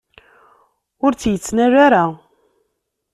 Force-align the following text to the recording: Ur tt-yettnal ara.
Ur 1.05 1.11
tt-yettnal 1.13 1.73
ara. 1.85 2.03